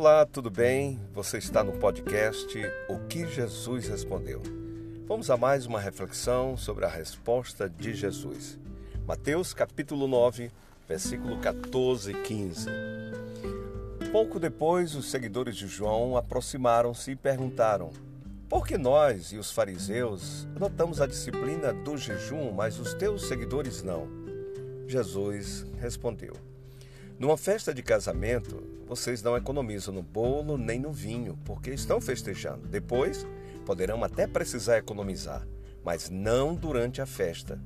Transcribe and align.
Olá, 0.00 0.24
tudo 0.24 0.50
bem? 0.50 0.98
Você 1.12 1.36
está 1.36 1.62
no 1.62 1.72
podcast 1.72 2.58
O 2.88 3.00
que 3.00 3.26
Jesus 3.26 3.86
respondeu. 3.86 4.40
Vamos 5.06 5.28
a 5.28 5.36
mais 5.36 5.66
uma 5.66 5.78
reflexão 5.78 6.56
sobre 6.56 6.86
a 6.86 6.88
resposta 6.88 7.68
de 7.68 7.92
Jesus. 7.92 8.58
Mateus 9.06 9.52
capítulo 9.52 10.08
9, 10.08 10.50
versículo 10.88 11.38
14 11.40 12.12
e 12.12 12.14
15. 12.14 12.66
Pouco 14.10 14.40
depois, 14.40 14.94
os 14.94 15.10
seguidores 15.10 15.54
de 15.54 15.66
João 15.66 16.16
aproximaram-se 16.16 17.10
e 17.10 17.16
perguntaram: 17.16 17.90
Por 18.48 18.66
que 18.66 18.78
nós 18.78 19.32
e 19.32 19.36
os 19.36 19.50
fariseus 19.50 20.48
adotamos 20.56 21.02
a 21.02 21.06
disciplina 21.06 21.74
do 21.74 21.98
jejum, 21.98 22.52
mas 22.52 22.78
os 22.78 22.94
teus 22.94 23.28
seguidores 23.28 23.82
não? 23.82 24.08
Jesus 24.86 25.66
respondeu: 25.78 26.32
numa 27.20 27.36
festa 27.36 27.74
de 27.74 27.82
casamento, 27.82 28.79
vocês 28.90 29.22
não 29.22 29.36
economizam 29.36 29.94
no 29.94 30.02
bolo 30.02 30.58
nem 30.58 30.80
no 30.80 30.92
vinho, 30.92 31.38
porque 31.44 31.70
estão 31.70 32.00
festejando. 32.00 32.66
Depois, 32.66 33.24
poderão 33.64 34.02
até 34.02 34.26
precisar 34.26 34.78
economizar, 34.78 35.46
mas 35.84 36.10
não 36.10 36.56
durante 36.56 37.00
a 37.00 37.06
festa. 37.06 37.56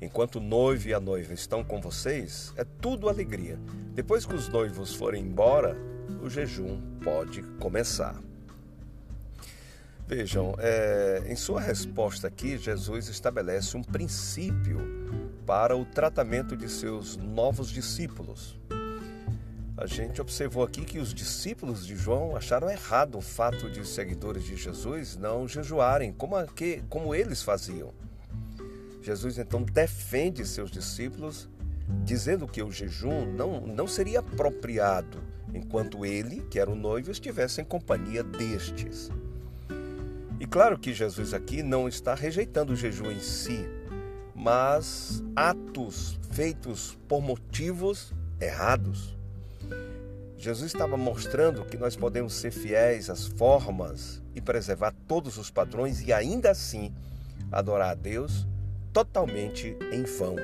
Enquanto 0.00 0.36
o 0.36 0.40
noivo 0.40 0.88
e 0.88 0.94
a 0.94 1.00
noiva 1.00 1.34
estão 1.34 1.62
com 1.62 1.82
vocês, 1.82 2.50
é 2.56 2.64
tudo 2.64 3.10
alegria. 3.10 3.58
Depois 3.92 4.24
que 4.24 4.34
os 4.34 4.48
noivos 4.48 4.94
forem 4.94 5.22
embora, 5.22 5.76
o 6.22 6.30
jejum 6.30 6.80
pode 7.02 7.42
começar. 7.60 8.18
Vejam, 10.08 10.54
é, 10.58 11.24
em 11.26 11.36
sua 11.36 11.60
resposta 11.60 12.26
aqui, 12.26 12.56
Jesus 12.56 13.08
estabelece 13.08 13.76
um 13.76 13.82
princípio 13.82 14.80
para 15.44 15.76
o 15.76 15.84
tratamento 15.84 16.56
de 16.56 16.70
seus 16.70 17.18
novos 17.18 17.68
discípulos. 17.68 18.58
A 19.76 19.86
gente 19.86 20.20
observou 20.20 20.62
aqui 20.62 20.84
que 20.84 21.00
os 21.00 21.12
discípulos 21.12 21.84
de 21.84 21.96
João 21.96 22.36
acharam 22.36 22.70
errado 22.70 23.18
o 23.18 23.20
fato 23.20 23.68
de 23.68 23.80
os 23.80 23.88
seguidores 23.88 24.44
de 24.44 24.54
Jesus 24.54 25.16
não 25.16 25.48
jejuarem 25.48 26.12
como, 26.12 26.40
que, 26.46 26.80
como 26.88 27.12
eles 27.12 27.42
faziam. 27.42 27.92
Jesus 29.02 29.36
então 29.36 29.62
defende 29.62 30.46
seus 30.46 30.70
discípulos, 30.70 31.48
dizendo 32.04 32.46
que 32.46 32.62
o 32.62 32.70
jejum 32.70 33.26
não, 33.26 33.60
não 33.62 33.88
seria 33.88 34.20
apropriado 34.20 35.18
enquanto 35.52 36.06
ele, 36.06 36.40
que 36.42 36.60
era 36.60 36.70
o 36.70 36.76
noivo, 36.76 37.10
estivesse 37.10 37.60
em 37.60 37.64
companhia 37.64 38.22
destes. 38.22 39.10
E 40.38 40.46
claro 40.46 40.78
que 40.78 40.94
Jesus 40.94 41.34
aqui 41.34 41.64
não 41.64 41.88
está 41.88 42.14
rejeitando 42.14 42.74
o 42.74 42.76
jejum 42.76 43.10
em 43.10 43.20
si, 43.20 43.68
mas 44.34 45.22
atos 45.34 46.18
feitos 46.30 46.96
por 47.08 47.20
motivos 47.20 48.12
errados. 48.40 49.13
Jesus 50.44 50.74
estava 50.74 50.94
mostrando 50.94 51.64
que 51.64 51.78
nós 51.78 51.96
podemos 51.96 52.34
ser 52.34 52.50
fiéis 52.50 53.08
às 53.08 53.24
formas 53.24 54.22
e 54.34 54.42
preservar 54.42 54.92
todos 55.08 55.38
os 55.38 55.50
padrões 55.50 56.02
e 56.02 56.12
ainda 56.12 56.50
assim 56.50 56.94
adorar 57.50 57.92
a 57.92 57.94
Deus 57.94 58.46
totalmente 58.92 59.74
em 59.90 60.02
vão. 60.02 60.36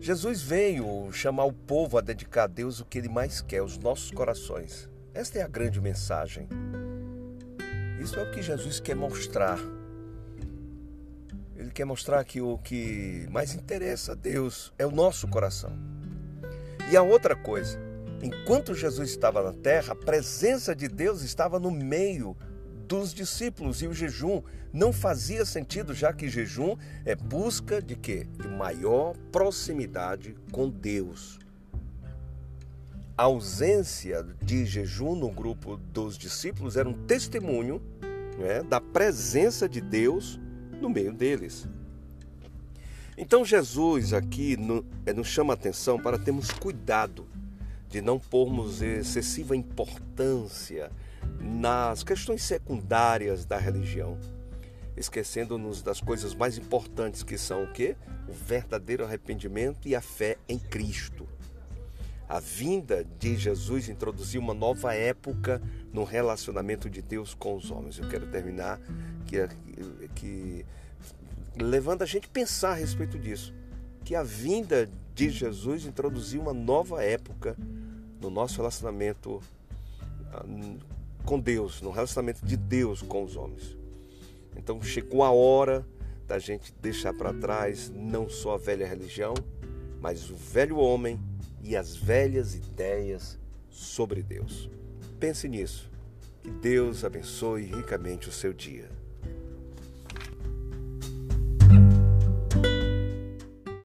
Jesus 0.00 0.40
veio 0.40 1.12
chamar 1.12 1.44
o 1.44 1.52
povo 1.52 1.98
a 1.98 2.00
dedicar 2.00 2.44
a 2.44 2.46
Deus 2.46 2.80
o 2.80 2.86
que 2.86 2.96
ele 2.96 3.10
mais 3.10 3.42
quer, 3.42 3.60
os 3.62 3.76
nossos 3.76 4.10
corações. 4.10 4.88
Esta 5.12 5.40
é 5.40 5.42
a 5.42 5.48
grande 5.48 5.78
mensagem. 5.78 6.48
Isso 8.00 8.18
é 8.18 8.22
o 8.22 8.30
que 8.30 8.40
Jesus 8.40 8.80
quer 8.80 8.96
mostrar. 8.96 9.58
Ele 11.54 11.70
quer 11.70 11.84
mostrar 11.84 12.24
que 12.24 12.40
o 12.40 12.56
que 12.56 13.28
mais 13.30 13.54
interessa 13.54 14.12
a 14.12 14.14
Deus 14.14 14.72
é 14.78 14.86
o 14.86 14.90
nosso 14.90 15.28
coração. 15.28 15.78
E 16.90 16.96
a 16.96 17.02
outra 17.02 17.36
coisa, 17.36 17.85
Enquanto 18.22 18.74
Jesus 18.74 19.10
estava 19.10 19.42
na 19.42 19.52
terra, 19.52 19.92
a 19.92 19.96
presença 19.96 20.74
de 20.74 20.88
Deus 20.88 21.22
estava 21.22 21.58
no 21.58 21.70
meio 21.70 22.36
dos 22.86 23.12
discípulos 23.12 23.82
e 23.82 23.86
o 23.86 23.92
jejum 23.92 24.42
não 24.72 24.92
fazia 24.92 25.44
sentido, 25.44 25.92
já 25.92 26.12
que 26.12 26.28
jejum 26.28 26.76
é 27.04 27.14
busca 27.14 27.82
de 27.82 27.96
quê? 27.96 28.26
De 28.40 28.48
maior 28.48 29.14
proximidade 29.30 30.34
com 30.50 30.68
Deus. 30.68 31.38
A 33.18 33.24
ausência 33.24 34.26
de 34.42 34.64
jejum 34.64 35.14
no 35.14 35.30
grupo 35.30 35.76
dos 35.76 36.16
discípulos 36.18 36.76
era 36.76 36.88
um 36.88 36.92
testemunho 36.92 37.82
né, 38.38 38.62
da 38.62 38.80
presença 38.80 39.68
de 39.68 39.80
Deus 39.80 40.38
no 40.80 40.88
meio 40.88 41.12
deles. 41.12 41.66
Então 43.16 43.44
Jesus 43.44 44.12
aqui 44.12 44.58
eh, 45.06 45.12
nos 45.14 45.28
chama 45.28 45.54
a 45.54 45.56
atenção 45.56 45.98
para 45.98 46.18
termos 46.18 46.50
cuidado 46.50 47.26
de 47.88 48.00
não 48.00 48.18
pormos 48.18 48.82
excessiva 48.82 49.56
importância 49.56 50.90
nas 51.40 52.02
questões 52.02 52.42
secundárias 52.42 53.44
da 53.44 53.58
religião, 53.58 54.18
esquecendo-nos 54.96 55.82
das 55.82 56.00
coisas 56.00 56.34
mais 56.34 56.58
importantes 56.58 57.22
que 57.22 57.38
são 57.38 57.64
o 57.64 57.72
quê? 57.72 57.96
O 58.28 58.32
verdadeiro 58.32 59.04
arrependimento 59.04 59.86
e 59.86 59.94
a 59.94 60.00
fé 60.00 60.36
em 60.48 60.58
Cristo. 60.58 61.28
A 62.28 62.40
vinda 62.40 63.06
de 63.20 63.36
Jesus 63.36 63.88
introduziu 63.88 64.40
uma 64.40 64.54
nova 64.54 64.92
época 64.94 65.62
no 65.92 66.02
relacionamento 66.02 66.90
de 66.90 67.00
Deus 67.00 67.34
com 67.34 67.54
os 67.54 67.70
homens. 67.70 67.98
Eu 67.98 68.08
quero 68.08 68.26
terminar 68.26 68.80
que, 69.26 69.46
que 70.14 70.66
levando 71.56 72.02
a 72.02 72.06
gente 72.06 72.26
a 72.26 72.30
pensar 72.30 72.70
a 72.70 72.74
respeito 72.74 73.16
disso, 73.16 73.54
que 74.04 74.14
a 74.14 74.24
vinda 74.24 74.90
de 75.14 75.30
Jesus 75.30 75.86
introduziu 75.86 76.40
uma 76.40 76.52
nova 76.52 77.02
época 77.02 77.56
no 78.20 78.30
nosso 78.30 78.56
relacionamento 78.56 79.40
ah, 80.32 80.44
com 81.24 81.38
Deus, 81.38 81.82
no 81.82 81.90
relacionamento 81.90 82.44
de 82.44 82.56
Deus 82.56 83.02
com 83.02 83.24
os 83.24 83.36
homens. 83.36 83.76
Então 84.56 84.82
chegou 84.82 85.22
a 85.22 85.30
hora 85.30 85.86
da 86.26 86.38
gente 86.38 86.74
deixar 86.80 87.12
para 87.12 87.32
trás 87.32 87.90
não 87.90 88.28
só 88.28 88.54
a 88.54 88.58
velha 88.58 88.86
religião, 88.86 89.34
mas 90.00 90.30
o 90.30 90.36
velho 90.36 90.78
homem 90.78 91.20
e 91.62 91.76
as 91.76 91.96
velhas 91.96 92.54
ideias 92.54 93.38
sobre 93.70 94.22
Deus. 94.22 94.70
Pense 95.18 95.48
nisso. 95.48 95.90
Que 96.42 96.50
Deus 96.50 97.04
abençoe 97.04 97.64
ricamente 97.64 98.28
o 98.28 98.32
seu 98.32 98.52
dia. 98.52 98.88